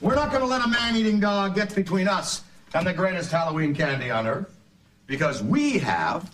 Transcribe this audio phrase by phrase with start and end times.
[0.00, 2.42] We're not going to let a man eating dog get between us
[2.74, 4.56] and the greatest Halloween candy on earth
[5.06, 6.30] because we have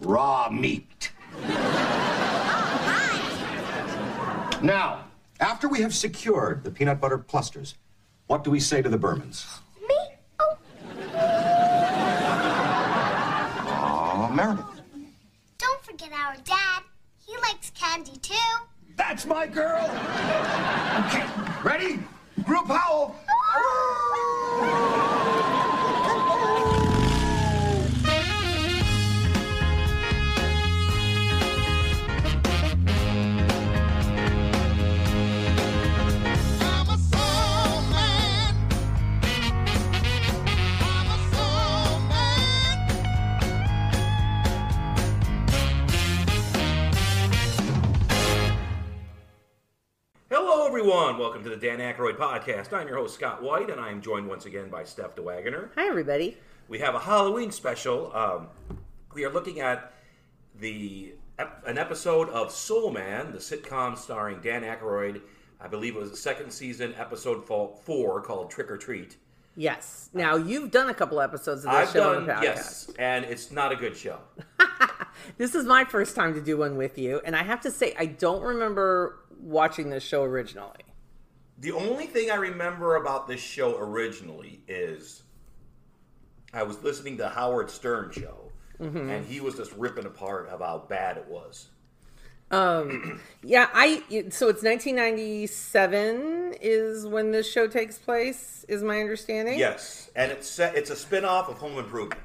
[0.00, 1.12] raw meat.
[4.62, 5.04] Now,
[5.40, 7.74] after we have secured the peanut butter clusters,
[8.26, 9.44] what do we say to the Bermans?
[9.88, 9.96] Me?
[10.40, 10.56] Oh,
[13.74, 14.64] Oh, Meredith.
[15.58, 16.82] don't forget our dad.
[17.26, 18.34] He likes candy too.
[18.96, 19.84] That's my girl.
[21.06, 21.24] Okay,
[21.64, 21.98] ready?
[22.52, 22.68] Group
[50.44, 51.18] Hello, everyone.
[51.18, 52.72] Welcome to the Dan Aykroyd podcast.
[52.72, 55.68] I'm your host, Scott White, and I am joined once again by Steph DeWaegeneer.
[55.76, 56.36] Hi, everybody.
[56.66, 58.14] We have a Halloween special.
[58.14, 58.48] Um,
[59.14, 59.94] we are looking at
[60.58, 65.20] the ep- an episode of Soul Man, the sitcom starring Dan Aykroyd.
[65.60, 69.16] I believe it was the second season, episode four, called Trick or Treat.
[69.54, 70.10] Yes.
[70.12, 72.42] Now you've done a couple episodes of this I've show done on the podcast.
[72.42, 74.18] yes, and it's not a good show.
[75.38, 77.94] This is my first time to do one with you, and I have to say
[77.98, 80.80] I don't remember watching this show originally.
[81.58, 85.22] The only thing I remember about this show originally is
[86.52, 88.38] I was listening to Howard Stern show,
[88.80, 89.10] Mm-hmm.
[89.10, 91.68] and he was just ripping apart of how bad it was.
[92.50, 98.64] Um, Yeah, I so it's 1997 is when this show takes place.
[98.68, 99.58] Is my understanding?
[99.58, 102.20] Yes, and it's set, it's a spin-off of Home Improvement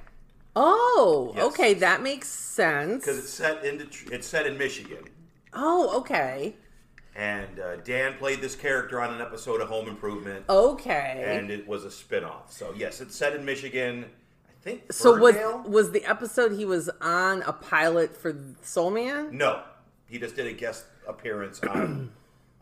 [0.60, 1.44] Oh, Yes.
[1.46, 3.04] okay, that makes sense.
[3.06, 5.04] because it's set in it's set in Michigan,
[5.54, 6.56] Oh, okay,
[7.16, 11.24] and uh, Dan played this character on an episode of Home Improvement, okay.
[11.38, 12.52] and it was a spin-off.
[12.52, 14.06] So yes, it's set in Michigan.
[14.50, 15.36] I think so was
[15.68, 19.38] was the episode he was on a pilot for Soul Man?
[19.38, 19.62] no,
[20.08, 22.12] he just did a guest appearance on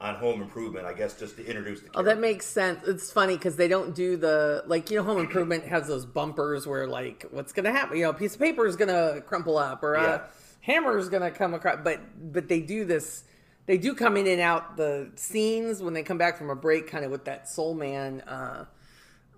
[0.06, 0.86] on Home Improvement.
[0.86, 1.90] I guess just to introduce the.
[1.96, 2.88] Oh, that makes sense.
[2.88, 6.68] It's funny because they don't do the like you know Home Improvement has those bumpers
[6.68, 7.98] where like what's gonna happen?
[7.98, 10.16] You know, a piece of paper is gonna crumple up or Yeah.
[10.16, 10.22] a
[10.62, 11.80] hammer is gonna come across.
[11.84, 12.00] But
[12.34, 13.24] but they do this.
[13.66, 16.88] They do come in and out the scenes when they come back from a break,
[16.88, 18.66] kind of with that Soul Man uh,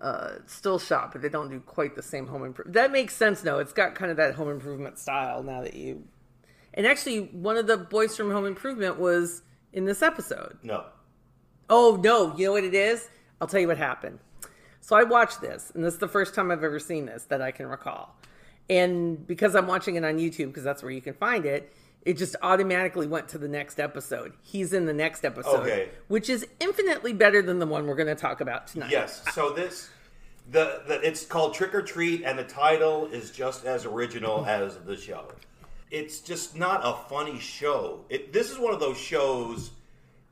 [0.02, 2.74] uh, still shot, but they don't do quite the same Home Improvement.
[2.74, 3.40] That makes sense.
[3.40, 3.58] though.
[3.58, 6.04] it's got kind of that Home Improvement style now that you.
[6.74, 9.40] And actually, one of the boys from Home Improvement was
[9.72, 10.58] in this episode.
[10.62, 10.84] no.
[11.70, 13.08] Oh no, you know what it is?
[13.40, 14.18] I'll tell you what happened.
[14.80, 17.42] So I watched this, and this is the first time I've ever seen this that
[17.42, 18.16] I can recall.
[18.70, 21.70] And because I'm watching it on YouTube, because that's where you can find it,
[22.06, 24.32] it just automatically went to the next episode.
[24.40, 25.90] He's in the next episode, Okay.
[26.06, 28.90] which is infinitely better than the one we're going to talk about tonight.
[28.90, 29.22] Yes.
[29.34, 29.90] So this,
[30.50, 34.76] the, the it's called Trick or Treat, and the title is just as original as
[34.78, 35.28] the show.
[35.90, 38.04] It's just not a funny show.
[38.08, 39.70] It this is one of those shows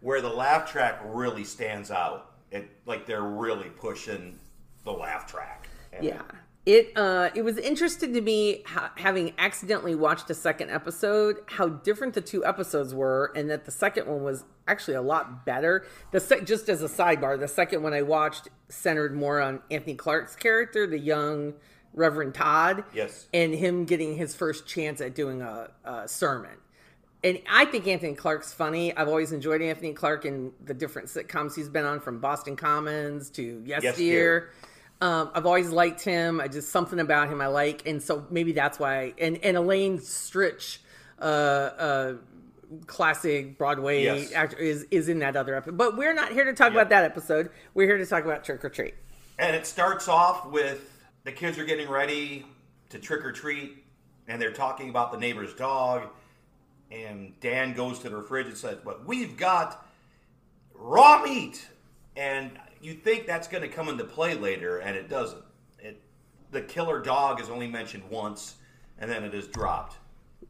[0.00, 2.32] where the laugh track really stands out.
[2.50, 4.38] It like they're really pushing
[4.84, 5.68] the laugh track.
[5.92, 6.22] And Yeah.
[6.66, 11.68] It uh it was interesting to me ha- having accidentally watched a second episode how
[11.68, 15.86] different the two episodes were and that the second one was actually a lot better.
[16.10, 19.94] The sec- just as a sidebar, the second one I watched centered more on Anthony
[19.94, 21.54] Clark's character, the young
[21.96, 22.84] Reverend Todd.
[22.94, 23.26] Yes.
[23.34, 26.52] And him getting his first chance at doing a, a sermon.
[27.24, 28.96] And I think Anthony Clark's funny.
[28.96, 33.30] I've always enjoyed Anthony Clark in the different sitcoms he's been on, from Boston Commons
[33.30, 34.50] to Yes, Yes, Dear.
[35.00, 36.40] Um, I've always liked him.
[36.40, 39.12] I just something about him I like, and so maybe that's why.
[39.18, 40.78] And and Elaine Stritch,
[41.20, 42.14] uh, uh,
[42.86, 44.32] classic Broadway Yes.
[44.32, 45.76] actor, is is in that other episode.
[45.76, 47.50] But we're not here to talk about that episode.
[47.74, 48.94] We're here to talk about Trick or Treat.
[49.38, 50.95] And it starts off with
[51.26, 52.46] the kids are getting ready
[52.88, 53.84] to trick or treat,
[54.28, 56.08] and they're talking about the neighbor's dog.
[56.92, 59.84] And Dan goes to the fridge and says, But we've got
[60.72, 61.68] raw meat.
[62.16, 65.42] And you think that's going to come into play later, and it doesn't.
[65.80, 66.00] It,
[66.52, 68.54] the killer dog is only mentioned once,
[68.98, 69.96] and then it is dropped.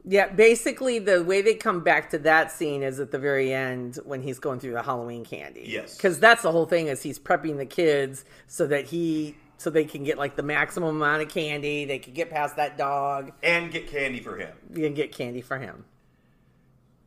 [0.05, 3.97] Yeah, basically the way they come back to that scene is at the very end
[4.05, 5.65] when he's going through the Halloween candy.
[5.67, 5.97] Yes.
[5.97, 9.85] because that's the whole thing is he's prepping the kids so that he so they
[9.85, 11.85] can get like the maximum amount of candy.
[11.85, 14.55] They can get past that dog And get candy for him.
[14.75, 15.85] and get candy for him.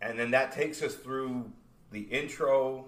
[0.03, 1.51] And then that takes us through
[1.93, 2.87] the intro,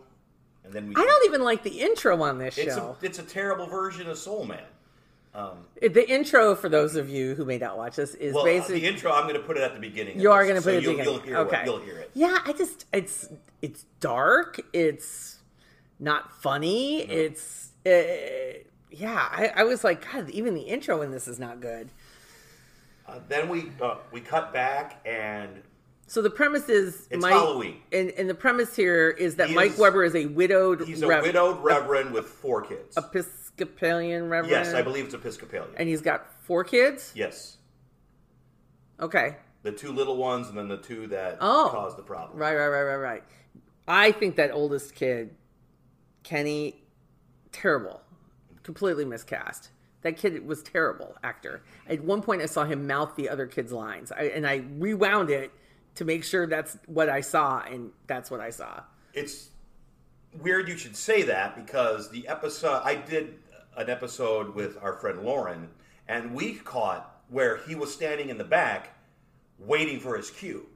[0.64, 0.94] and then we.
[0.97, 2.97] I don't even like the intro on this It's show.
[3.00, 4.62] a, it's a terrible version of Soul Man.
[5.35, 8.87] the intro, for those of you who may not watch this, is Well, basically the
[8.87, 10.20] intro I'm going to put it at the beginning.
[10.20, 11.14] You are going to put so it at the you'll, beginning.
[11.14, 11.56] You'll hear, okay.
[11.59, 12.11] what, you'll hear it.
[12.14, 13.29] Yeah, I just it's
[13.61, 14.61] it's dark.
[14.73, 15.38] It's
[15.99, 17.00] not funny.
[17.03, 17.91] It's uh,
[18.92, 21.88] yeah, I, I was like, God, even the intro in this is not good.
[23.06, 25.62] Uh, then we uh, we cut back and
[26.06, 27.78] So the premise is It's Mike, Halloween.
[27.92, 31.02] and, and the premise here is that He Mike is- Weber is a widowed, he's
[31.02, 32.96] a rev- widowed reverend with four kids.
[32.96, 34.50] Episcopalian reverend.
[34.50, 35.74] yes, I believe it's Episcopalian.
[35.76, 37.12] And he's got four kids.
[37.14, 37.56] yes,
[39.00, 41.68] Okay, the two little ones and then the two that Oh.
[41.72, 42.38] caused the problem.
[42.38, 43.24] right, right, right, right, right.
[43.88, 45.34] I think that oldest kid,
[46.22, 46.84] Kenny,
[47.50, 48.00] terrible,
[48.62, 49.70] completely miscast.
[50.03, 51.62] That kid was terrible actor.
[51.88, 55.31] At one point, I saw him mouth the other kid's lines, I, and I rewound
[55.31, 55.53] it
[55.97, 58.81] to make sure that's what I saw, and that's what I saw.
[59.14, 59.50] It's
[60.41, 63.35] weird you should say that because the episode I did
[63.76, 65.69] an episode with our friend Lauren,
[66.09, 68.94] and we caught where he was standing in the back
[69.59, 70.67] waiting for his cue.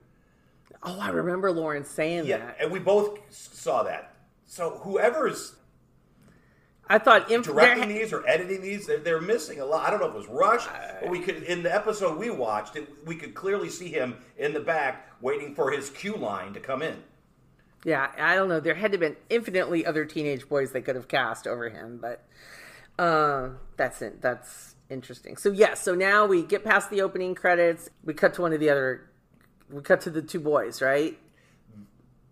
[0.82, 2.56] Oh, I remember Lauren saying Yeah, that.
[2.60, 4.14] and we both saw that.
[4.46, 5.56] So whoever's
[6.88, 9.86] I thought inf- directing these or editing these, they're, they're missing a lot.
[9.86, 10.68] I don't know if it was rushed,
[11.00, 14.52] but we could in the episode we watched, it, we could clearly see him in
[14.52, 17.02] the back waiting for his cue line to come in.
[17.84, 18.60] Yeah, I don't know.
[18.60, 22.00] There had to have been infinitely other teenage boys they could have cast over him,
[22.00, 22.24] but
[22.98, 24.22] uh, that's it.
[24.22, 25.36] That's interesting.
[25.36, 27.90] So yeah, so now we get past the opening credits.
[28.04, 29.10] We cut to one of the other.
[29.70, 31.18] We cut to the two boys, right?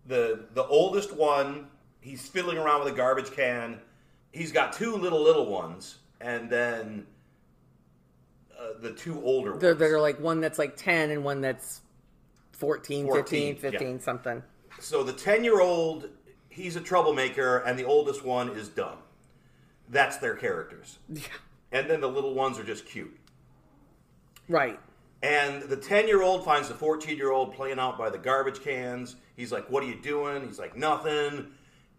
[0.05, 1.67] the the oldest one
[2.01, 3.79] he's fiddling around with a garbage can
[4.35, 7.05] he's got two little little ones and then
[8.59, 11.81] uh, the two older ones They're, they're like one that's like ten and one that's
[12.53, 14.01] 14, 14, 15, 15, yeah.
[14.01, 14.43] something.
[14.79, 16.09] so the 10 year old
[16.49, 18.97] he's a troublemaker and the oldest one is dumb
[19.89, 21.21] that's their characters Yeah,
[21.71, 23.17] and then the little ones are just cute
[24.49, 24.79] right.
[25.23, 28.61] And the 10 year old finds the 14 year old playing out by the garbage
[28.61, 29.15] cans.
[29.35, 30.45] He's like, What are you doing?
[30.45, 31.47] He's like, Nothing.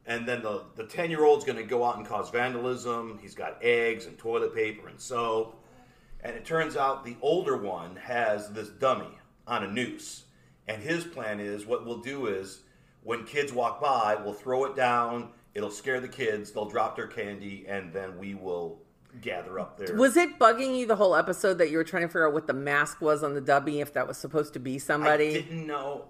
[0.06, 3.18] And then the, the 10 year old's going to go out and cause vandalism.
[3.20, 5.62] He's got eggs and toilet paper and soap.
[6.22, 10.24] And it turns out the older one has this dummy on a noose.
[10.68, 12.62] And his plan is what we'll do is
[13.02, 15.30] when kids walk by, we'll throw it down.
[15.54, 16.50] It'll scare the kids.
[16.50, 17.66] They'll drop their candy.
[17.68, 18.80] And then we will
[19.20, 19.96] gather up their.
[19.96, 22.46] Was it bugging you the whole episode that you were trying to figure out what
[22.46, 25.30] the mask was on the dummy, if that was supposed to be somebody?
[25.30, 26.06] I didn't know.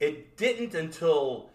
[0.00, 1.50] It didn't until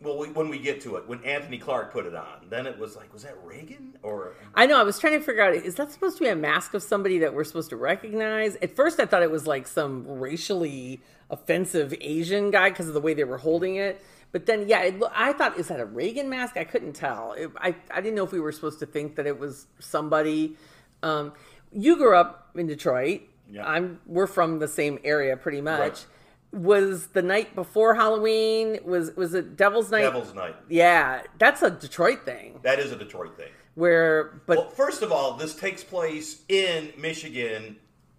[0.00, 2.78] well, we, when we get to it, when Anthony Clark put it on, then it
[2.78, 4.34] was like, was that Reagan or?
[4.54, 4.78] I know.
[4.78, 7.18] I was trying to figure out is that supposed to be a mask of somebody
[7.18, 8.56] that we're supposed to recognize?
[8.56, 11.00] At first, I thought it was like some racially
[11.30, 14.04] offensive Asian guy because of the way they were holding it.
[14.32, 16.56] But then, yeah, it, I thought, is that a Reagan mask?
[16.56, 17.32] I couldn't tell.
[17.32, 20.56] It, I I didn't know if we were supposed to think that it was somebody.
[21.02, 21.32] Um,
[21.72, 23.22] you grew up in Detroit.
[23.48, 23.66] Yeah.
[23.66, 24.00] I'm.
[24.06, 25.78] We're from the same area, pretty much.
[25.78, 26.06] Right.
[26.54, 28.78] Was the night before Halloween?
[28.84, 30.02] Was was it Devil's Night?
[30.02, 30.54] Devil's Night.
[30.68, 32.60] Yeah, that's a Detroit thing.
[32.62, 33.50] That is a Detroit thing.
[33.74, 37.76] Where, but Well, first of all, this takes place in Michigan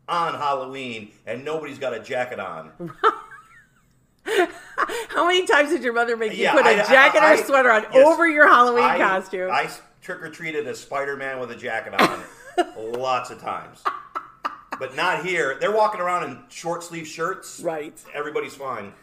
[0.10, 2.72] on Halloween, and nobody's got a jacket on.
[5.10, 7.34] How many times did your mother make you Yeah, put a I- I- jacket I-
[7.36, 8.06] or sweater on yes.
[8.08, 9.50] over your Halloween I, costume?
[9.52, 9.70] I
[10.02, 12.24] trick or treated as Spider Man with a jacket on
[13.00, 13.82] lots of times.
[14.80, 15.58] But not here.
[15.60, 17.60] They're walking around in short sleeve shirts.
[17.62, 17.98] right.
[18.14, 18.94] Everybody's fine.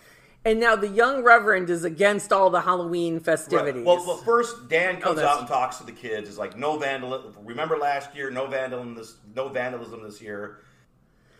[0.44, 3.24] And now the young reverend is against all the Halloween Right.
[3.24, 3.84] festivities.
[3.86, 6.28] Well, well, first Dan oh, comes that's- out and talks to the kids.
[6.28, 7.34] It's like no vandalism.
[7.44, 10.58] Remember last year, no vandalism this, no vandalism this year.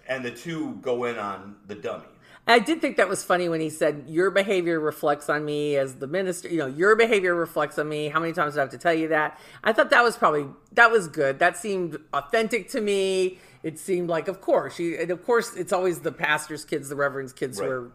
[0.09, 2.05] And the two go in on the dummy.
[2.47, 5.95] I did think that was funny when he said, "Your behavior reflects on me as
[5.97, 8.09] the minister." You know, your behavior reflects on me.
[8.09, 9.39] How many times do I have to tell you that?
[9.63, 11.39] I thought that was probably that was good.
[11.39, 13.39] That seemed authentic to me.
[13.63, 16.97] It seemed like, of course, you, and of course, it's always the pastor's kids, the
[16.97, 17.67] reverend's kids Right.
[17.67, 17.93] who are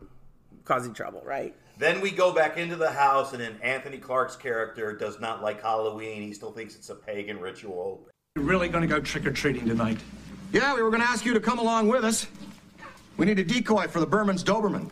[0.64, 1.54] causing trouble, right?
[1.78, 5.62] Then we go back into the house, and then Anthony Clark's character does not like
[5.62, 6.22] Halloween.
[6.24, 8.08] He still thinks it's a pagan ritual.
[8.36, 10.00] You're really gonna go trick or treating tonight?
[10.52, 12.26] Yeah, we were going to ask you to come along with us.
[13.18, 14.90] We need a decoy for the Berman's Doberman.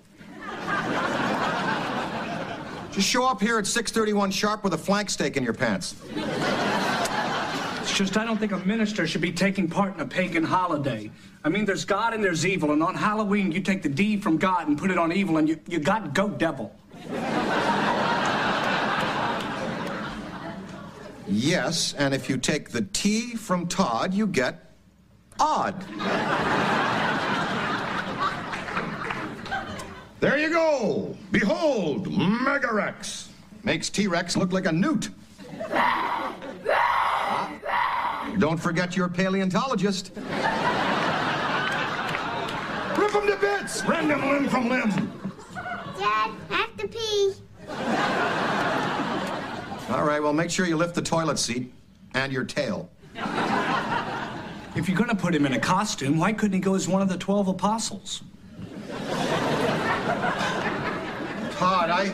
[2.92, 5.96] Just show up here at 6:31 sharp with a flank steak in your pants.
[7.86, 11.12] It's just I don't think a minister should be taking part in a pagan holiday.
[11.44, 14.38] I mean, there's God and there's evil, and on Halloween you take the D from
[14.38, 16.76] God and put it on evil, and you, you got go devil.
[21.28, 24.72] Yes, and if you take the T from Todd, you get
[25.40, 25.80] odd.
[30.20, 31.16] there you go.
[31.32, 33.28] Behold, Megarex.
[33.64, 35.12] Makes T-Rex look like a newt.
[38.38, 40.12] Don't forget your paleontologist.
[40.16, 40.26] Rip
[43.12, 43.84] him to bits!
[43.86, 44.90] Random limb from limb.
[45.98, 47.34] Dad, I have to pee.
[49.94, 51.72] All right, well, make sure you lift the toilet seat.
[52.14, 52.90] and your tail.
[54.76, 57.10] If you're gonna put him in a costume, why couldn't he go as one of
[57.10, 58.22] the 12 apostles?
[61.58, 62.14] Todd, I,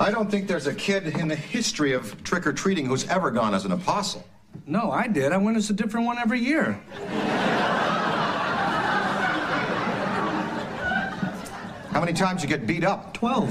[0.00, 3.30] I don't think there's a kid in the history of trick or treating who's ever
[3.30, 4.24] gone as an apostle.
[4.66, 5.32] No, I did.
[5.32, 6.80] I went as a different one every year.
[11.90, 13.14] How many times you get beat up?
[13.14, 13.48] 12.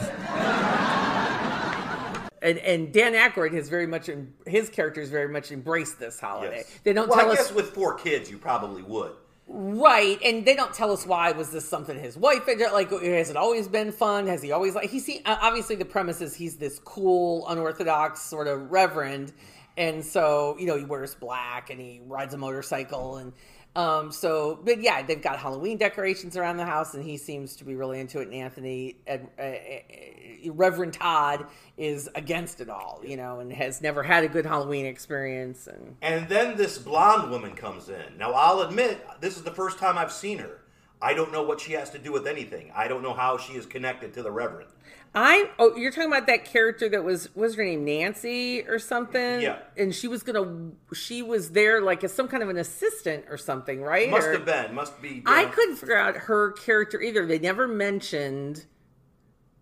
[2.42, 6.58] And, and Dan Aykroyd has very much, em- his characters very much embraced this holiday.
[6.58, 6.80] Yes.
[6.84, 9.14] They don't well, tell I us guess with four kids, you probably would.
[9.48, 11.32] Right, and they don't tell us why.
[11.32, 12.90] Was this something his wife had like?
[12.90, 14.26] Has it always been fun?
[14.26, 14.90] Has he always like?
[14.90, 19.34] He's he, obviously the premise is he's this cool, unorthodox sort of reverend,
[19.78, 23.34] and so you know he wears black and he rides a motorcycle and
[23.76, 27.66] um so but yeah they've got Halloween decorations around the house and he seems to
[27.66, 28.28] be really into it.
[28.28, 33.82] And Anthony, Ed, uh, uh, Reverend Todd, is against it all, you know, and has
[33.82, 35.96] never had a good Halloween experience and.
[36.02, 38.18] And then this blonde woman comes in.
[38.18, 40.62] Now, I'll admit, this is the first time I've seen her.
[41.02, 42.72] I don't know what she has to do with anything.
[42.76, 44.70] I don't know how she is connected to the Reverend.
[45.18, 49.42] I oh you're talking about that character that was was her name Nancy or something
[49.42, 49.60] Yeah.
[49.78, 53.38] and she was gonna she was there like as some kind of an assistant or
[53.38, 54.76] something right Must Or- have been.
[54.76, 55.24] Must be.
[55.26, 58.66] I couldn't figure out her character either they never mentioned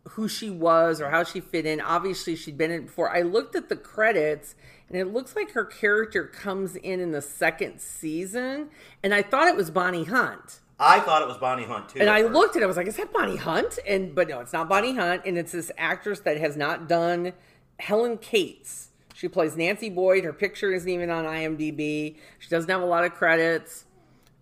[0.10, 3.56] who she was or how she fit in obviously she'd been in before I looked
[3.56, 4.56] at the credits
[4.90, 8.70] and it looks like her character comes in in the second season
[9.04, 12.00] and I thought it was Bonnie Hunt I thought it was Bonnie Hunt too.
[12.00, 12.34] and I first.
[12.34, 12.64] looked it.
[12.64, 13.80] I was like, is that Bonnie Hunt?
[13.88, 17.34] And but no, it's not Bonnie Hunt, and it's this actress that has not done
[17.80, 18.90] Helen Cates.
[19.16, 20.24] She plays Nancy Boyd.
[20.26, 22.18] Her picture isn't even on IMDb.
[22.40, 23.86] She doesn't have a lot of credits.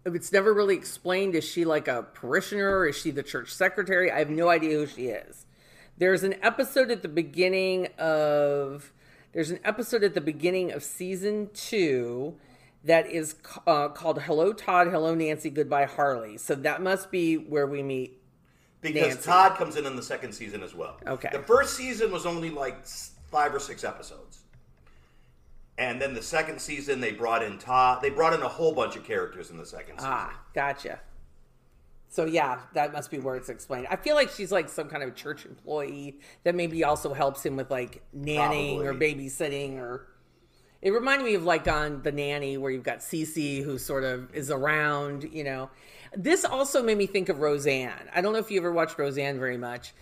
[0.06, 1.36] It's never really explained.
[1.36, 2.88] Is she like a parishioner?
[2.88, 4.12] Is she the church secretary?
[4.12, 5.46] I have no idea who she is.
[5.98, 8.92] There's an episode at the beginning of
[9.34, 12.36] there's an episode at the beginning of season two
[12.84, 13.36] that is
[13.68, 18.20] uh, called "Hello Todd, Hello Nancy, Goodbye Harley." So that must be where we meet.
[18.82, 19.24] because Nancy.
[19.30, 20.98] Todd comes in in the second season as well.
[21.06, 21.30] Okay.
[21.32, 22.86] The first season was only like
[23.32, 24.40] five or six episodes,
[25.78, 28.02] and then the second season they brought in Todd.
[28.02, 30.12] They brought in a whole bunch of characters in the second season.
[30.12, 31.00] Ah, gotcha.
[32.10, 33.88] So yeah, that must be where it's explained.
[33.90, 37.56] I feel like she's like some kind of church employee that maybe also helps him
[37.56, 40.08] with like nannying or babysitting or.
[40.82, 44.34] It reminded me of like on the nanny where you've got Cece who sort of
[44.34, 45.70] is around, you know.
[46.16, 48.10] This also made me think of Roseanne.
[48.14, 49.94] I don't know if you ever watched Roseanne very much,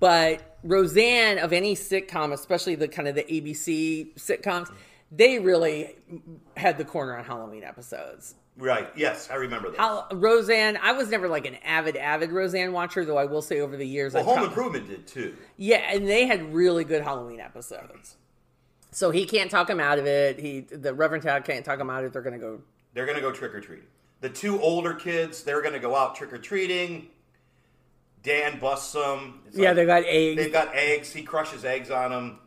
[0.00, 4.72] but Roseanne of any sitcom, especially the kind of the ABC sitcoms,
[5.12, 5.94] they really
[6.56, 8.34] had the corner on Halloween episodes.
[8.56, 8.88] Right?
[8.96, 10.08] Yes, I remember that.
[10.12, 13.76] Roseanne, I was never like an avid, avid Roseanne watcher, though I will say over
[13.76, 15.36] the years, well, Home prob- Improvement did too.
[15.56, 18.16] yeah, and they had really good Halloween episodes.
[18.92, 20.38] So he can't talk him out of it.
[20.38, 22.12] He, the Reverend Todd can't talk him out of it.
[22.12, 22.60] They're gonna go.
[22.94, 23.86] They're going to go trick or treating.
[24.20, 27.08] The two older kids, they're going to go out trick or treating.
[28.22, 29.40] Dan busts them.
[29.46, 30.36] It's yeah, like- they got eggs.
[30.42, 31.12] They've got eggs.
[31.12, 32.38] He crushes eggs on them.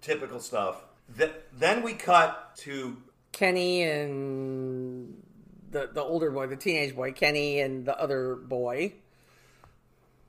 [0.00, 0.82] Typical stuff.
[1.16, 2.96] Th- then we cut to
[3.32, 5.22] Kenny and
[5.70, 8.94] the the older boy, the teenage boy, Kenny and the other boy.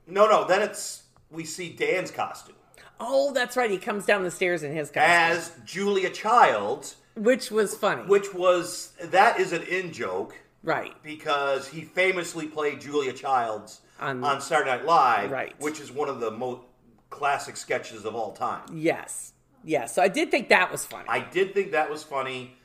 [0.06, 0.44] no, no.
[0.46, 2.56] Then it's we see Dan's costume
[3.00, 3.70] Oh, that's right.
[3.70, 8.02] He comes down the stairs in his costume, as Julia Childs, which was funny.
[8.02, 10.92] which was that is an in joke right.
[11.02, 15.54] because he famously played Julia Childs On- on, Saturday Night Live, Right.
[15.60, 16.60] which is one of the most
[17.08, 18.62] classic sketches of all time.
[18.72, 19.32] Yes.
[19.64, 19.94] Yes.
[19.94, 21.06] So I did think that was funny.
[21.08, 22.56] I did think that was funny.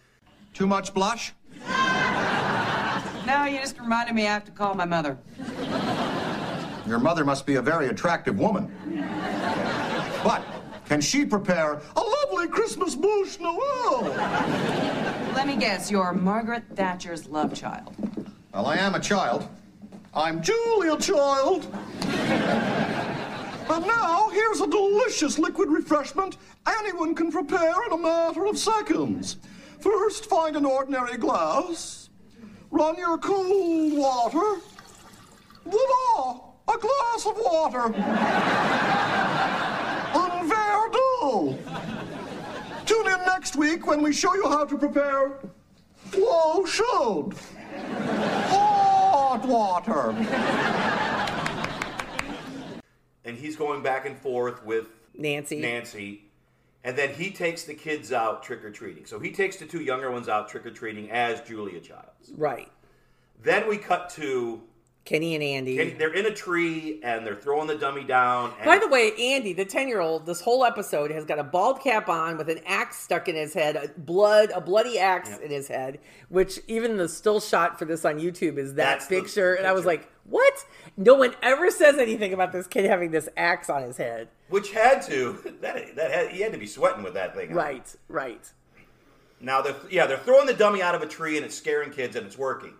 [0.54, 1.34] Too much blush?
[3.26, 5.18] No, you just reminded me I have to call my mother.
[6.88, 8.72] Your mother must be a very attractive woman.
[10.26, 10.44] But
[10.88, 14.02] can she prepare a lovely Christmas bouche Noel?
[15.36, 17.94] Let me guess, you're Margaret Thatcher's love child.
[18.52, 19.48] Well, I am a child.
[20.16, 21.72] I'm Julia Child.
[23.68, 29.38] but now, here's a delicious liquid refreshment anyone can prepare in a matter of seconds.
[29.80, 32.10] First, find an ordinary glass.
[32.72, 34.60] Run your cold water.
[35.66, 36.40] Voila!
[36.68, 39.25] A glass of water.
[41.36, 41.58] Un.
[42.86, 45.40] Tune in next week when we show you how to prepare
[46.14, 47.36] l'eau chaude.
[48.50, 50.12] Hot water.
[53.26, 54.88] And he's going back and forth with
[55.18, 55.60] Nancy.
[55.60, 56.22] Nancy.
[56.84, 59.06] And then he takes the kids out trick or treating.
[59.06, 62.32] So he takes the two younger ones out trick or treating as Julia Childs.
[62.38, 62.72] Right.
[63.42, 64.62] Then we cut to
[65.06, 65.80] Kenny and Andy.
[65.80, 68.52] And they're in a tree and they're throwing the dummy down.
[68.58, 71.44] And By the way, Andy, the 10 year old, this whole episode has got a
[71.44, 75.30] bald cap on with an axe stuck in his head, a blood, a bloody axe
[75.30, 75.42] Yep.
[75.42, 79.08] in his head, which even the still shot for this on YouTube is that That's
[79.08, 79.54] picture.
[79.54, 80.66] And I was like, what?
[80.98, 84.28] No one ever says anything about this kid having this axe on his head.
[84.50, 87.50] which had to that that had, he had to be sweating with that thing.
[87.52, 87.56] on.
[87.56, 88.52] Right, right.
[89.40, 92.16] Now they're yeah they're throwing the dummy out of a tree and it's scaring kids
[92.16, 92.74] and it's working.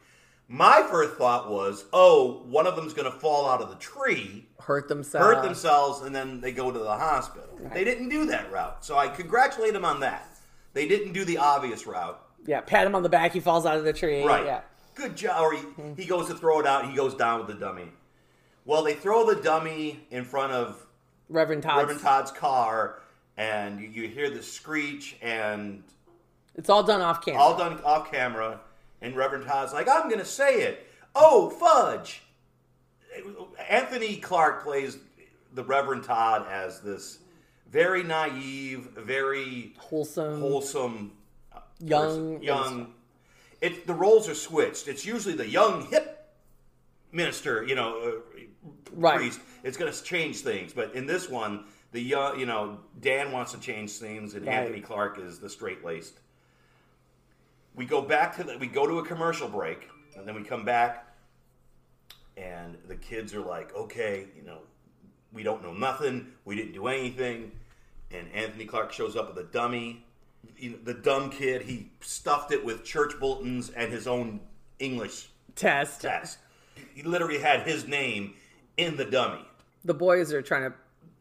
[0.48, 4.48] My first thought was, oh, one of them's going to fall out of the tree,
[4.60, 5.26] Hurt themselves.
[5.26, 7.50] hurt themselves, and then they go to the hospital.
[7.74, 10.30] They didn't do that route, so I congratulate them on that.
[10.74, 12.20] They didn't do the obvious route.
[12.46, 13.34] Yeah, pat him on the back.
[13.34, 14.24] He falls out of the tree.
[14.24, 14.46] Right.
[14.46, 14.62] Yeah.
[14.94, 15.42] Good job.
[15.42, 15.94] Or he, hmm.
[15.96, 16.88] he goes to throw it out.
[16.88, 17.92] He goes down with the dummy.
[18.66, 20.86] Well, they throw the dummy in front of
[21.28, 21.78] Reverend Todd.
[21.78, 23.02] Reverend Todd's car,
[23.38, 25.84] and you, you hear the screech, and
[26.56, 27.42] It's all done off camera.
[27.42, 28.60] all done off camera.
[29.06, 30.88] And Reverend Todd's like, I'm going to say it.
[31.14, 32.24] Oh, fudge.
[33.70, 34.98] Anthony Clark plays
[35.54, 37.20] the Reverend Todd as this
[37.72, 40.42] very naive, very Wholesome.
[40.42, 41.12] wholesome,
[41.80, 42.42] Young- person.
[42.44, 42.94] young.
[43.62, 44.88] It the roles are switched.
[44.88, 46.34] It's usually the young hip
[47.12, 48.40] minister, you know, uh,
[48.92, 49.18] Right.
[49.18, 49.40] priest.
[49.64, 53.52] It's going to change things, but in this one, the young, you know, Dan wants
[53.54, 54.56] to change things, and Right.
[54.56, 56.20] Anthony Clark is the straight laced.
[57.76, 60.64] We go back to the, we go to a commercial break, and then we come
[60.64, 61.06] back,
[62.38, 64.60] and the kids are like, okay, you know,
[65.34, 67.52] we don't know nothing, we didn't do anything,
[68.12, 70.06] and Anthony Clark shows up with a dummy.
[70.58, 74.40] You know, the dumb kid, he stuffed it with church bulletins and his own
[74.80, 76.02] English Test.
[76.02, 76.38] test.
[76.94, 78.34] He literally had his name
[78.78, 79.46] in the dummy.
[79.84, 80.74] The boys are trying to.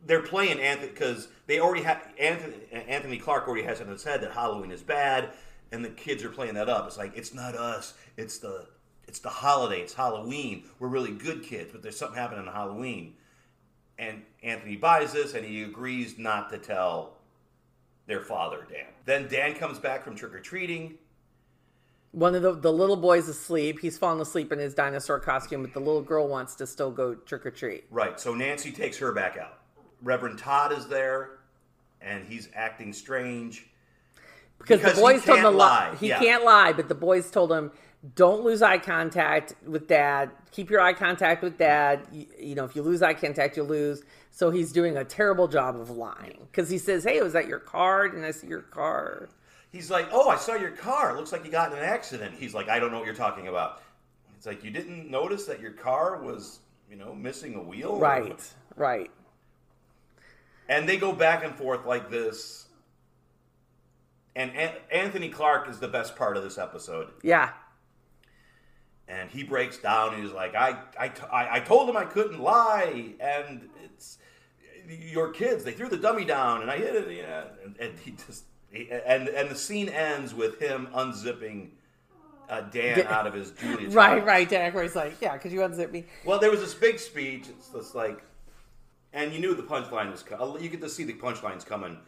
[0.07, 2.57] They're playing Anthony because they already have Anthony.
[2.73, 5.31] Anthony Clark already has it in his head that Halloween is bad,
[5.73, 6.87] and the kids are playing that up.
[6.87, 7.95] It's like it's not us.
[8.17, 8.67] It's the
[9.07, 9.81] it's the holiday.
[9.81, 10.65] It's Halloween.
[10.79, 13.15] We're really good kids, but there's something happening on Halloween.
[13.99, 17.19] And Anthony buys this, and he agrees not to tell
[18.07, 18.87] their father, Dan.
[19.05, 20.95] Then Dan comes back from trick or treating.
[22.13, 23.81] One of the, the little boy's asleep.
[23.81, 27.15] He's fallen asleep in his dinosaur costume, but the little girl wants to still go
[27.15, 27.85] trick or treat.
[27.91, 28.19] Right.
[28.21, 29.59] So Nancy takes her back out.
[30.03, 31.39] Reverend Todd is there,
[32.01, 33.67] and he's acting strange.
[34.59, 35.97] Because, Because the boys told him to lie, lie.
[35.97, 36.19] He yeah.
[36.19, 37.71] can't lie, but the boys told him,
[38.15, 40.31] don't lose eye contact with dad.
[40.53, 42.07] Keep your eye contact with dad.
[42.13, 44.03] You, you know, if you lose eye contact, you lose.
[44.31, 46.47] So he's doing a terrible job of lying.
[46.51, 48.15] Because he says, hey, was that your card?
[48.15, 49.29] And I see your car.
[49.75, 51.11] He's like, "Oh, I saw your car.
[51.11, 53.15] It looks like you got in an accident." He's like, "I don't know what you're
[53.17, 53.83] talking about."
[54.37, 57.99] It's like you didn't notice that your car was, you know, missing a wheel.
[57.99, 58.41] Right,
[58.77, 59.11] right.
[60.69, 62.64] And they go back and forth like this.
[64.37, 67.11] And An- Anthony Clark is the best part of this episode.
[67.23, 67.51] Yeah.
[69.07, 72.05] and he breaks down and he's like I, I, t- I, I told him i
[72.05, 74.17] couldn't lie and it's
[74.89, 78.13] your kids they threw the dummy down and i hit it yeah and, and he
[78.27, 81.69] just he, and and the scene ends with him unzipping
[82.49, 84.27] uh, dan out of his julia Right, Child.
[84.27, 84.49] right.
[84.49, 86.05] Dan Aykroyd's like, yeah, because you unzip me.
[86.25, 88.23] well there was this big speech it's just like
[89.13, 91.99] and you knew the punchline was coming you get to see the punchlines coming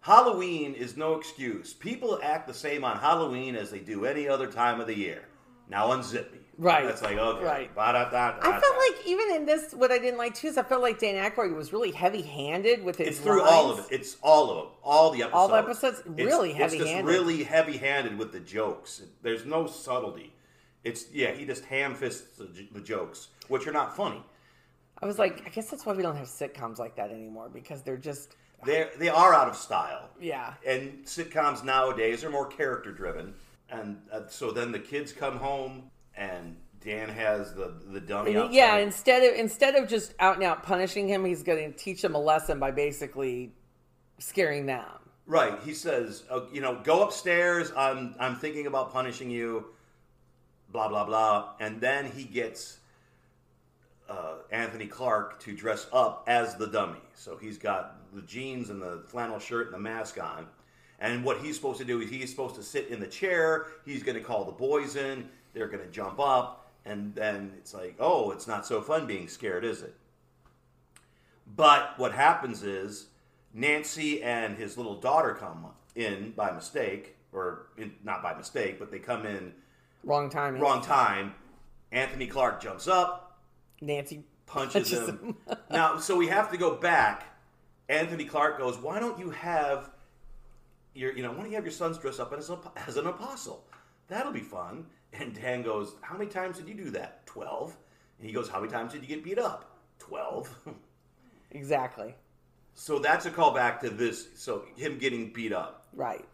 [0.00, 4.46] halloween is no excuse people act the same on halloween as they do any other
[4.46, 5.24] time of the year
[5.68, 7.74] now unzip me Right, that's like okay right.
[7.74, 8.46] Ba-da-da-da-da.
[8.46, 10.98] I felt like even in this, what I didn't like too is I felt like
[10.98, 13.08] Dan Aykroyd was really heavy-handed with his.
[13.08, 13.86] It's through all of it.
[13.90, 14.66] It's all of them.
[14.84, 15.34] All the episodes.
[15.34, 16.00] All the episodes?
[16.00, 16.96] It's- Really It's heavy-handed.
[16.96, 19.00] just really heavy-handed with the jokes.
[19.22, 20.34] There's no subtlety.
[20.84, 21.30] It's yeah.
[21.32, 24.22] He just ham fists the, the jokes, which are not funny.
[25.00, 27.80] I was like, I guess that's why we don't have sitcoms like that anymore because
[27.80, 30.10] they're just They they are out of style.
[30.20, 30.54] Yeah.
[30.66, 33.34] And sitcoms nowadays are more character driven,
[33.70, 38.36] and uh, so then the kids come home and Dan has the the dummy.
[38.36, 38.54] Outside.
[38.54, 38.76] yeah.
[38.76, 42.14] Instead of instead of just out and out punishing him, he's going to teach him
[42.14, 43.52] a lesson by basically
[44.18, 44.84] scaring them.
[45.26, 45.58] Right.
[45.64, 47.72] He says, uh, you know, go upstairs.
[47.76, 49.66] I'm I'm thinking about punishing you.
[50.72, 51.50] Blah blah blah.
[51.60, 52.78] And then he gets
[54.08, 57.00] uh, Anthony Clark to dress up as the dummy.
[57.14, 60.46] So he's got the jeans and the flannel shirt and the mask on.
[61.00, 63.66] And what he's supposed to do is he's supposed to sit in the chair.
[63.84, 65.28] He's going to call the boys in.
[65.54, 66.70] They're going to jump up.
[66.84, 69.94] And then it's like, oh, it's not so fun being scared, is it?
[71.56, 73.06] But what happens is
[73.52, 78.90] Nancy and his little daughter come in by mistake, or in, not by mistake, but
[78.90, 79.52] they come in
[80.04, 80.58] Wrong time.
[80.58, 81.34] wrong time.
[81.92, 83.38] Anthony Clark jumps up,
[83.80, 85.36] Nancy punches, punches him.
[85.70, 87.29] now, so we have to go back.
[87.90, 89.90] Anthony Clark goes, "Why don't you have
[90.94, 93.06] your, you know, why don't you have your sons dress up as, a, as an
[93.06, 93.64] apostle?
[94.08, 97.26] That'll be fun." And Dan goes, "How many times did you do that?
[97.26, 97.76] 12?
[98.20, 99.76] And he goes, How many times did you get beat up?
[99.98, 100.58] 12.
[101.52, 102.14] Exactly.
[102.74, 104.28] so that's a callback to this.
[104.36, 105.88] So him getting beat up.
[105.92, 106.24] Right.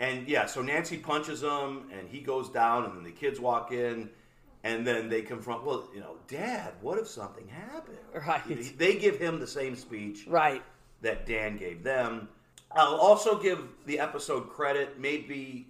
[0.00, 3.72] And yeah, so Nancy punches him and he goes down, and then the kids walk
[3.72, 4.08] in.
[4.66, 7.98] And then they confront, well, you know, Dad, what if something happened?
[8.26, 8.76] Right.
[8.78, 10.26] They give him the same speech.
[10.26, 10.62] Right.
[11.02, 12.28] that Dan gave them.
[12.72, 14.98] I'll also give the episode credit.
[14.98, 15.68] Maybe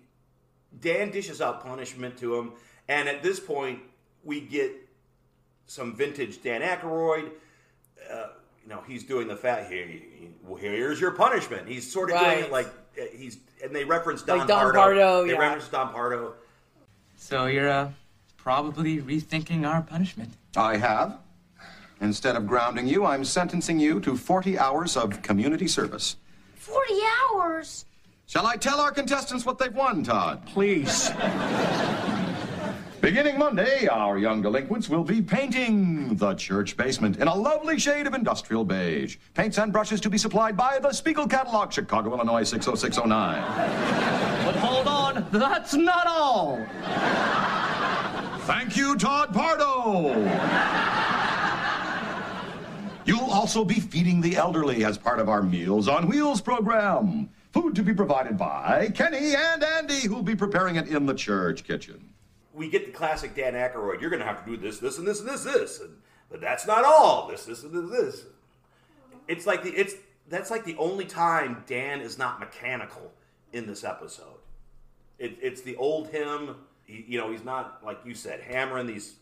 [0.81, 2.53] Dan dishes out punishment to him,
[2.89, 3.81] and at this point,
[4.25, 4.73] we get
[5.67, 7.31] some vintage Dan Aykroyd.
[8.11, 8.29] Uh,
[8.63, 9.87] you know, he's doing the fat here.
[10.43, 11.69] Well, here's your punishment.
[11.69, 12.67] He's sort of doing it like
[13.01, 14.79] uh, he's, and they reference Don, Like Don Pardo.
[14.79, 15.39] Pardo, They yeah.
[15.39, 16.35] reference Don Pardo.
[17.17, 17.91] So you're uh,
[18.47, 20.33] probably rethinking our punishment.
[20.57, 21.19] I have.
[22.01, 26.15] Instead of grounding you, I'm sentencing you to 40 hours of community service.
[26.55, 27.87] 40 hours?
[28.27, 30.47] Shall I tell our contestants what they've won, Todd?
[30.47, 31.11] Please.
[33.01, 38.07] Beginning Monday, our young delinquents will be painting the church basement in a lovely shade
[38.07, 39.17] of industrial beige.
[39.35, 43.43] Paints and brushes to be supplied by the Spiegel Catalog, Chicago, Illinois 60609.
[44.45, 46.65] But hold on, that's not all.
[48.47, 50.15] Thank you, Todd Pardo.
[53.05, 57.29] You'll also be feeding the elderly as part of our Meals on Wheels program.
[57.53, 61.65] Food to be provided by Kenny and Andy, who'll be preparing it in the church
[61.65, 62.13] kitchen.
[62.55, 64.01] we get the classic Dan Aykroyd.
[64.01, 65.97] You're going to have to do this, this, and this, and this, this, and,
[66.31, 67.29] but that's not all.
[67.29, 68.25] This, this, and this, this.
[69.29, 69.95] It's like the it's
[70.29, 73.13] that's like the only time Dan is not mechanical
[73.53, 74.39] in this episode.
[75.19, 76.57] It, it's the old him.
[76.87, 79.17] He, you know, he's not like you said hammering these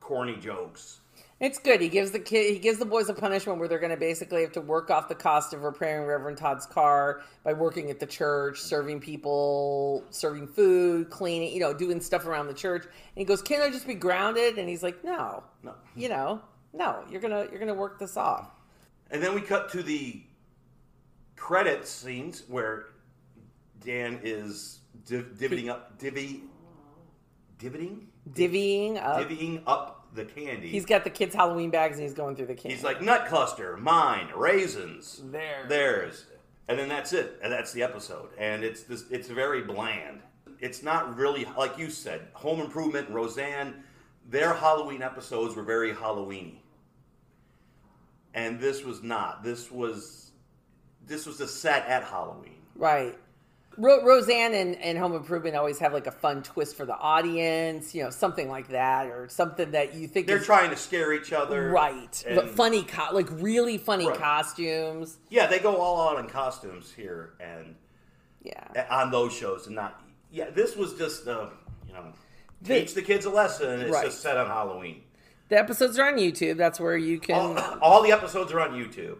[0.00, 1.00] corny jokes.
[1.40, 1.80] It's good.
[1.80, 4.42] He gives the kid, he gives the boys a punishment where they're going to basically
[4.42, 8.04] have to work off the cost of repairing Reverend Todd's car by working at the
[8.06, 12.84] church, serving people, serving food, cleaning, you know, doing stuff around the church.
[12.84, 15.74] And he goes, "Can I just be grounded?" And he's like, "No, No.
[15.96, 16.42] you know,
[16.74, 17.04] no.
[17.10, 18.50] You're gonna you're gonna work this off."
[19.10, 20.22] And then we cut to the
[21.36, 22.88] credit scenes where
[23.82, 26.44] Dan is div- divvying up divvy
[27.60, 29.18] divvying Divvying up.
[29.28, 30.68] divvying up the candy.
[30.68, 32.74] He's got the kids' Halloween bags and he's going through the candy.
[32.74, 35.68] He's like nut cluster, mine, raisins, Theirs.
[35.68, 36.24] theirs,
[36.68, 38.30] and then that's it, and that's the episode.
[38.38, 40.20] And it's this, it's very bland.
[40.60, 42.28] It's not really like you said.
[42.34, 43.82] Home Improvement, and Roseanne,
[44.28, 46.56] their Halloween episodes were very Halloweeny,
[48.34, 49.42] and this was not.
[49.42, 50.32] This was
[51.06, 52.58] this was a set at Halloween.
[52.76, 53.18] Right.
[53.80, 57.94] Ro- Roseanne and, and Home Improvement always have like a fun twist for the audience,
[57.94, 61.12] you know, something like that, or something that you think They're is trying to scare
[61.12, 64.18] each other, right, and- but funny, co- like really funny Right.
[64.18, 65.18] costumes.
[65.30, 67.74] Yeah, they go all out in costumes here, and
[68.42, 70.00] Yeah, on those shows and not
[70.32, 71.48] yeah this was just uh,
[71.86, 72.04] you know
[72.62, 74.04] The- teach the kids a lesson it's Right.
[74.06, 75.02] just set on halloween
[75.48, 76.56] the episodes are on YouTube.
[76.56, 77.34] That's where you can.
[77.34, 79.18] all, all the episodes are on youtube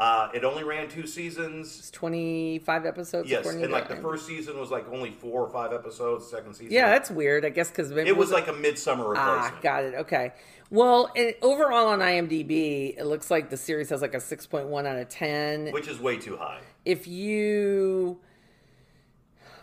[0.00, 3.28] uh, it only ran two seasons It's twenty five episodes.
[3.30, 6.54] yes and like the first season was like only four or five episodes the second
[6.54, 7.44] season Yeah, that's weird.
[7.44, 9.94] I guess because it was like a midsummer Ah, replacement got it.
[9.94, 10.32] Okay.
[10.70, 14.66] Well, and overall on IMDb, it looks like the series has like a six point
[14.66, 15.70] one out of ten.
[15.72, 18.18] which is way too high if you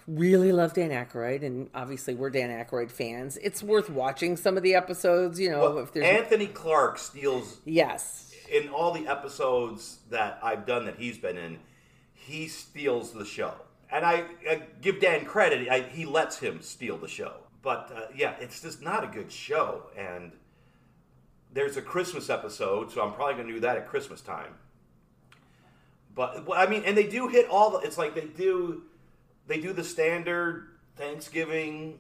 [0.08, 4.64] really love Dan Aykroyd, and obviously we're Dan Aykroyd fans, it's worth watching some of
[4.64, 5.40] the episodes.
[5.40, 10.66] You know, well, if there's anthony clark steals yes, in all the episodes that i've
[10.66, 11.58] done that he's been in
[12.14, 13.54] he steals the show.
[13.92, 17.34] And i, I give dan credit I, he lets him steal the show.
[17.62, 19.84] But uh, yeah it's just not a good show.
[19.98, 20.34] And
[21.54, 24.54] there's a christmas episode so i'm probably going to do that at christmas time.
[26.14, 28.84] But i mean and they do hit all the it's like they do
[29.48, 32.00] they do the standard thanksgiving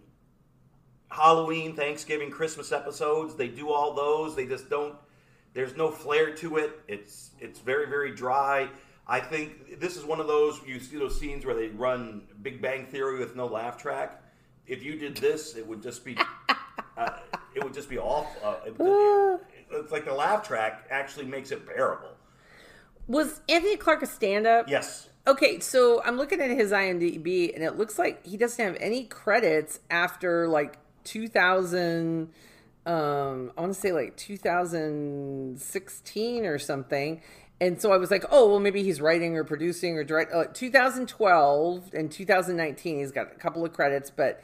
[1.09, 3.35] halloween thanksgiving christmas episodes.
[3.35, 4.35] They do all those.
[4.35, 4.95] They just don't
[5.53, 6.79] there's no flair to it.
[6.87, 8.69] It's it's very very dry.
[9.07, 12.61] I think this is one of those you see those scenes where they run Big
[12.61, 14.21] Bang Theory with no laugh track.
[14.67, 16.17] If you did this, it would just be
[16.97, 17.09] uh,
[17.55, 18.31] it would just be awful.
[18.43, 19.41] Uh, it-
[19.73, 22.09] it's like the laugh track actually makes it bearable.
[23.07, 24.67] was Anthony Clark a stand-up?
[24.69, 28.75] Yes, Okay, so I'm looking at his IMDb, and it looks like he doesn't have
[28.81, 32.29] any credits after like 2000.
[32.85, 37.21] Um, I want to say like 2016 or something.
[37.59, 40.33] And so I was like, oh, well, maybe he's writing or producing or direct.
[40.33, 44.41] Uh, 2012 and 2019, he's got a couple of credits, but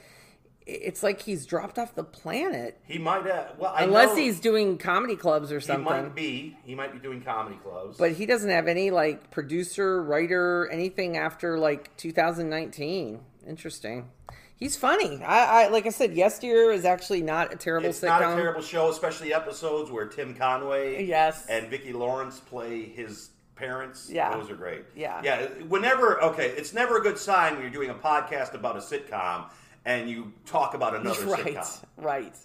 [0.68, 2.80] it's like he's dropped off the planet.
[2.86, 3.58] he might have.
[3.58, 5.86] Well, I Unless he's doing comedy clubs or something.
[5.86, 6.56] he might be.
[6.64, 7.98] He might be doing comedy clubs.
[7.98, 13.20] But he doesn't have any like producer, writer, anything after like 2019.
[13.48, 14.10] Interesting.
[14.58, 15.22] He's funny.
[15.24, 18.08] I, I like I said, Yes, Dear is actually not a terrible It's sitcom.
[18.22, 21.46] not a terrible show, especially episodes where Tim Conway Yes.
[21.48, 24.10] and Vicki Lawrence play his parents.
[24.12, 24.36] Yeah.
[24.36, 24.84] Those are great.
[24.96, 25.22] Yeah.
[25.24, 25.46] Yeah.
[25.68, 29.46] Whenever, okay, it's never a good sign when you're doing a podcast about a sitcom
[29.86, 31.84] and you talk about another right, sitcom.
[31.98, 32.36] right.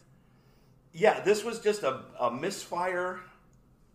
[0.92, 3.20] Yeah, this was just a, a misfire.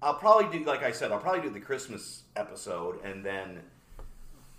[0.02, 3.60] I'll probably do, like I said, I'll probably do the Christmas episode and then.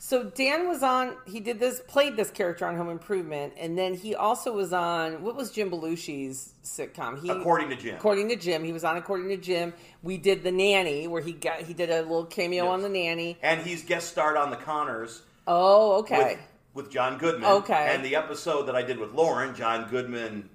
[0.00, 1.16] So Dan was on.
[1.26, 5.22] He did this, played this character on Home Improvement, and then he also was on.
[5.24, 7.20] What was Jim Belushi's sitcom?
[7.20, 7.96] He, According to Jim.
[7.96, 8.96] According to Jim, he was on.
[8.96, 12.64] According to Jim, we did the nanny, where he got he did a little cameo
[12.66, 12.72] Yes.
[12.74, 13.38] on the nanny.
[13.42, 16.38] And he's guest starred on The Connors Oh, okay.
[16.74, 17.50] with, with John Goodman.
[17.50, 17.90] Okay.
[17.92, 20.48] And the episode that I did with Lauren, John Goodman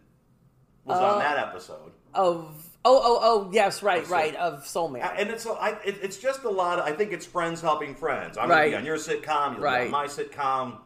[0.85, 1.03] was Oh.
[1.03, 1.91] on that episode.
[2.13, 5.09] Of oh oh oh yes, right right of Soul Man.
[5.17, 6.79] And it's a, I, it, it's just a lot.
[6.79, 8.37] Of, I think it's friends helping friends.
[8.37, 8.71] I'm Right.
[8.71, 9.51] gonna be on your sitcom.
[9.51, 9.85] You'll be Right.
[9.85, 10.77] on my sitcom.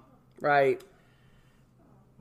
[0.41, 0.81] Right.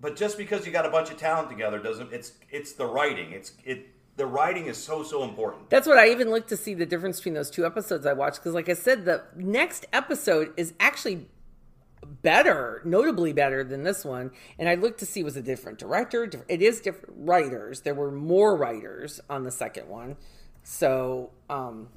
[0.01, 2.13] But just because you got a bunch of talent together doesn't.
[2.13, 3.33] It's it's the writing.
[3.33, 3.89] It's it.
[4.17, 5.69] The writing is so so important.
[5.69, 8.37] That's what I even looked to see the difference between those two episodes I watched
[8.39, 11.27] because, like I said, the next episode is actually
[12.27, 14.33] better, notably better than this one.
[14.59, 16.29] And I looked to see was a different director.
[16.49, 17.83] It is different writers.
[17.83, 20.17] There were more writers on the second one,
[20.65, 21.89] so um,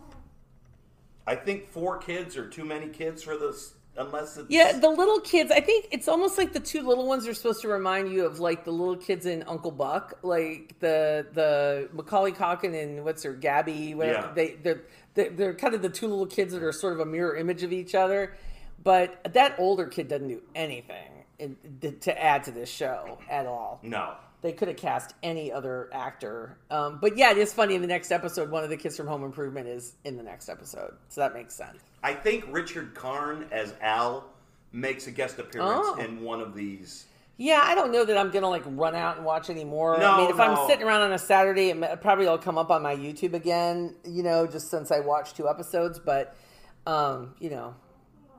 [1.26, 3.74] I think four kids are too many kids for this.
[3.98, 5.52] Unless it's yeah, the little kids.
[5.52, 8.39] I think it's almost like the two little ones are supposed to remind you of
[8.39, 13.34] like the little kids in Uncle Buck, like the the Macaulay Culkin and what's her
[13.34, 13.96] Gaby.
[13.96, 14.28] Whatever.
[14.28, 14.34] Yeah.
[14.36, 14.84] They they're,
[15.15, 17.63] they're they're kind of the two little kids that are sort of a mirror image
[17.63, 18.38] of each other.
[18.84, 21.58] But that older kid doesn't do anything in,
[22.02, 23.80] to add to this show at all.
[23.84, 24.13] no.
[24.42, 26.56] They could have cast any other actor.
[26.72, 27.76] Um, but yeah, it is funny.
[27.76, 30.48] In the next episode, one of the kids from Home Improvement is in the next
[30.48, 31.78] episode, so that makes sense.
[32.02, 34.24] I think Richard Karn as Al
[34.72, 35.96] makes a guest appearance Oh.
[36.00, 37.04] in one of these.
[37.36, 39.98] Yeah, I don't know that I'm gonna like run out and watch any more.
[39.98, 40.44] I No, mean, if no.
[40.44, 43.94] I'm sitting around on a Saturday, it probably will come up on my YouTube again.
[44.06, 46.00] You know, just since I watched two episodes.
[46.00, 46.34] But
[46.88, 47.76] um, you know,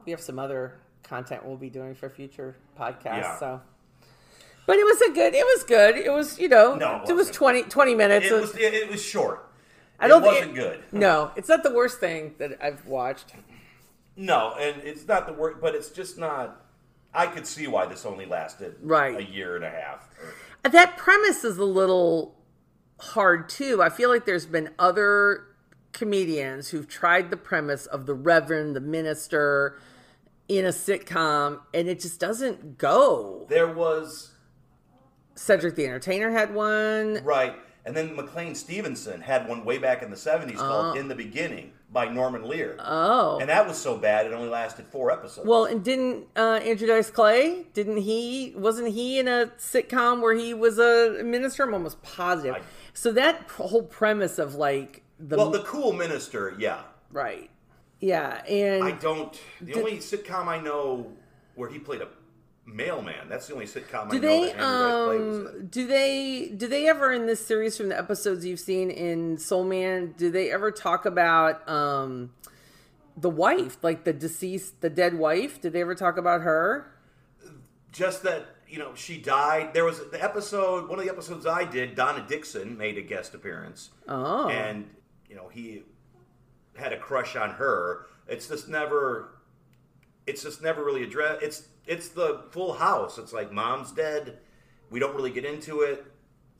[0.04, 3.04] we have some other content we'll be doing for future podcasts.
[3.22, 3.38] Yeah.
[3.38, 3.60] So,
[4.66, 5.34] but it was a good.
[5.34, 5.96] It was good.
[5.96, 7.36] It was you know, No, it it was wasn't.
[7.36, 8.26] 20, 20 minutes.
[8.26, 9.46] It was it, it was short.
[9.98, 10.82] I don't it wasn't good.
[10.92, 13.34] No, it's not the worst thing that I've watched.
[14.16, 16.64] No, and it's not the worst but it's just not.
[17.12, 19.16] I could see why this only lasted Right.
[19.16, 20.08] a year and a half.
[20.62, 22.36] That premise is a little
[23.00, 23.82] hard too.
[23.82, 25.46] I feel like there's been other
[25.92, 29.78] comedians who've tried the premise of the reverend, the minister
[30.48, 33.46] in a sitcom, and it just doesn't go.
[33.48, 34.30] There was
[35.34, 37.20] Cedric the Entertainer had one.
[37.24, 37.54] right,
[37.86, 41.72] and then McLean Stevenson had one way back in the '70s called "In the Beginning"
[41.92, 42.76] by Norman Lear.
[42.78, 43.38] Oh.
[43.40, 45.46] and that was so bad it only lasted four episodes.
[45.48, 47.66] Well, and didn't uh, Andrew Dice Clay?
[47.72, 48.52] Didn't he?
[48.56, 51.64] Wasn't he in a sitcom where he was a minister?
[51.64, 52.56] I'm almost positive.
[52.56, 52.60] I-
[52.92, 56.82] so that whole premise of like the, well, the cool minister, yeah.
[57.12, 57.50] right,
[58.00, 59.38] yeah, and I don't.
[59.60, 61.12] The only sitcom I know
[61.54, 62.08] where he played a
[62.66, 63.28] mailman.
[63.28, 65.46] That's the only sitcom I Do know they that Andrew Dice was in.
[65.60, 69.36] um do they do they ever in this series from the episodes you've seen in
[69.38, 72.32] Soul Man, do they ever talk about um
[73.16, 75.60] the wife, like the deceased the dead wife?
[75.60, 76.92] Did they ever talk about her?
[77.92, 79.74] just that you know she died.
[79.74, 81.96] There was the episode, one of the episodes I did.
[81.96, 84.48] Donna Dixon made a guest appearance, Oh.
[84.48, 84.88] and
[85.30, 85.84] you know he
[86.76, 88.06] had a crush on her.
[88.28, 89.38] It's just never,
[90.26, 91.42] it's just never really addressed.
[91.42, 93.16] It's it's the Full House.
[93.16, 94.38] It's like mom's dead.
[94.90, 96.04] We don't really get into it.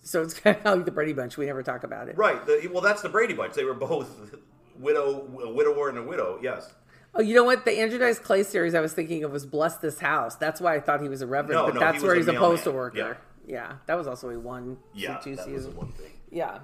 [0.02, 1.37] So it's kind of like the Brady Bunch.
[1.37, 2.16] We never talk about it.
[2.16, 2.44] Right.
[2.46, 3.54] The, well, that's the Brady Bunch.
[3.54, 4.09] They were both
[4.78, 6.38] widow, a widower, and a widow.
[6.42, 6.72] Yes.
[7.14, 7.64] Oh, you know what?
[7.64, 10.37] The Andrew Dice Clay series I was thinking of was Bless This House.
[10.37, 12.26] That's why I thought he was a reverend, No, but no, that's he where was
[12.26, 13.18] he's a a postal worker.
[13.46, 13.72] Yeah.
[13.87, 15.16] that was also a one, Yeah.
[15.18, 15.72] two that season.
[15.72, 16.12] the one thing.
[16.30, 16.61] Yeah.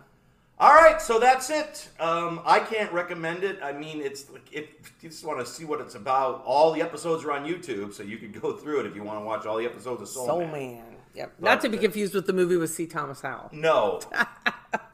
[0.58, 1.88] All right, so that's it.
[2.00, 3.58] Um, I can't recommend it.
[3.62, 4.64] I mean, it's like if
[5.02, 8.02] you just want to see what it's about, all the episodes are on YouTube, so
[8.02, 10.26] you can go through it if you want to watch all the episodes of Soul,
[10.26, 10.52] Soul Man.
[10.52, 10.84] Man.
[11.14, 11.32] Yep.
[11.40, 12.86] But, Not to be confused with the movie with C.
[12.86, 13.50] Thomas Howell.
[13.52, 14.00] No.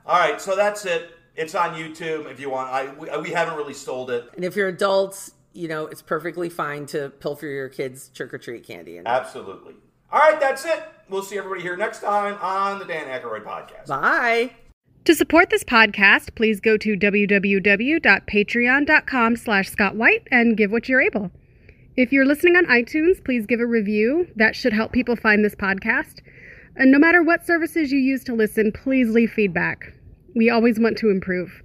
[0.06, 1.16] all right, so that's it.
[1.36, 2.70] It's on YouTube if you want.
[2.70, 4.30] I we, we haven't really sold it.
[4.34, 8.38] And if you're adults, you know, it's perfectly fine to pilfer your kids' trick or
[8.38, 8.96] treat candy.
[8.96, 9.74] And Absolutely.
[10.10, 10.82] All right, that's it.
[11.08, 13.86] We'll see everybody here next time on the Dan Aykroyd podcast.
[13.86, 14.50] bye.
[15.04, 21.00] To support this podcast, please go to www.patreon.com slash Scott White and give what you're
[21.00, 21.32] able.
[21.96, 24.28] If you're listening on iTunes, please give a review.
[24.36, 26.20] That should help people find this podcast.
[26.76, 29.92] And no matter what services you use to listen, please leave feedback.
[30.36, 31.64] We always want to improve.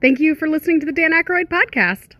[0.00, 2.14] Thank you for listening to the Dan Aykroyd podcast.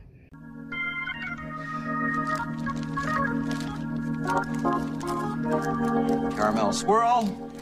[6.37, 7.53] Caramel swirl.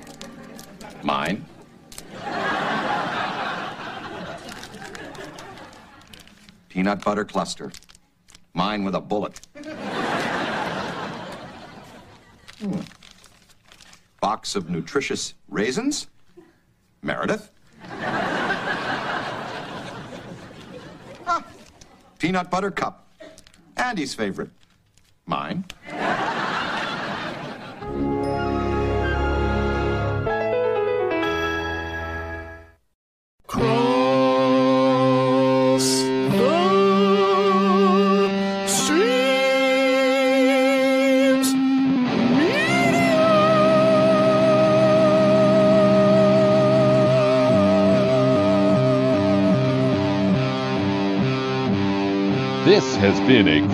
[1.02, 1.44] Mine.
[6.76, 7.72] Peanut butter cluster.
[8.52, 9.40] Mine with a bullet.
[12.60, 12.80] Hmm.
[14.20, 16.08] Box of nutritious raisins.
[17.00, 17.50] Meredith.
[21.26, 21.42] Ah,
[22.18, 23.06] peanut butter cup.
[23.78, 24.50] Andy's favorite.
[25.24, 25.64] Mine.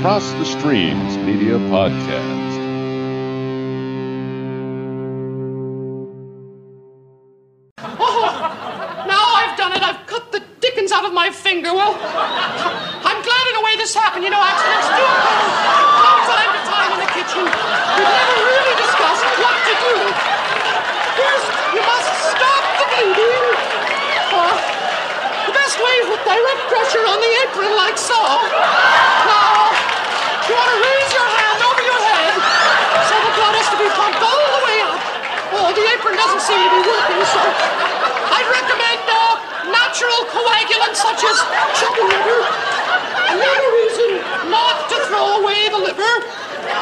[0.02, 2.58] Been a Cross the Streams Media Podcast.
[7.78, 9.82] Oh, now I've done it.
[9.82, 11.72] I've cut the dickens out of my finger.
[11.72, 14.24] Well, I'm glad in a way this happened.
[14.24, 15.06] You know, accidents do
[16.02, 17.44] from time to time in the kitchen.
[17.46, 18.74] We've never really
[19.38, 19.94] what to do.
[21.14, 23.46] First, you must stop the bleeding.
[25.46, 29.21] The best way is direct pressure on the apron, like so.
[30.42, 32.34] You want to raise your hand over your head
[33.06, 34.98] so the blood has to be pumped all the way up.
[35.54, 39.38] Oh, the apron doesn't seem to be working, so I'd recommend uh,
[39.70, 41.38] natural coagulants such as
[41.78, 42.42] chicken liver.
[43.38, 44.18] Another reason
[44.50, 46.14] not to throw away the liver.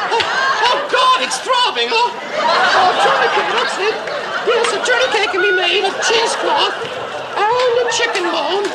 [0.09, 1.93] Oh, oh God, it's throbbing.
[1.93, 3.95] Oh, oh tourniquet, that's it.
[4.49, 6.81] Yes, a tourniquet can be made of cheesecloth
[7.37, 8.65] and a chicken bone.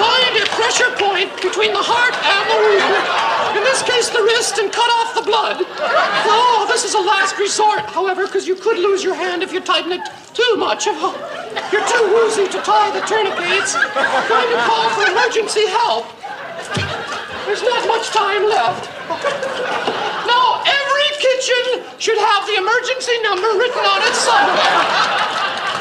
[0.00, 3.60] Find a pressure point between the heart and the wheel.
[3.60, 5.60] In this case, the wrist, and cut off the blood.
[5.60, 9.60] Oh, this is a last resort, however, because you could lose your hand if you
[9.60, 10.00] tighten it
[10.32, 10.88] too much.
[10.88, 11.12] Oh,
[11.72, 13.76] you're too woozy to tie the tourniquets.
[13.76, 16.08] Going to call for emergency help.
[17.44, 18.88] There's not much time left.
[20.24, 25.20] Now, every kitchen should have the emergency number written on it somewhere.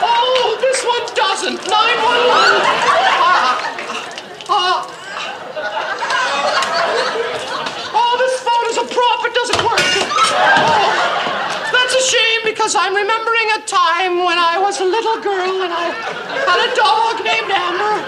[0.01, 1.62] Oh, this one doesn't.
[1.62, 1.69] 911.
[3.21, 3.60] Ah,
[4.49, 4.79] ah.
[7.93, 9.21] Oh, this phone is a prop.
[9.27, 9.84] It doesn't work.
[10.34, 10.89] Oh,
[11.69, 15.72] that's a shame because I'm remembering a time when I was a little girl and
[15.72, 15.95] I
[16.43, 18.04] had a dog named Amber.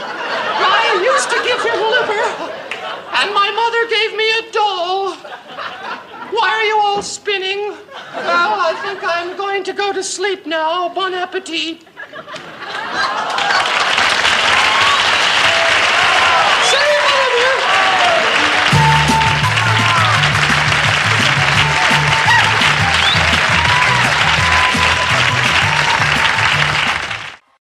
[0.59, 2.51] I used to give him liver,
[3.15, 5.15] and my mother gave me a doll.
[6.35, 7.69] Why are you all spinning?
[8.13, 10.93] Well, I think I'm going to go to sleep now.
[10.93, 11.85] Bon appetit.